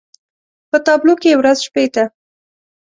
په 0.69 0.77
تابلو 0.85 1.13
کې 1.21 1.29
يې 1.31 1.39
ورځ 1.39 1.57
شپې 1.67 1.85
ته 1.93 2.03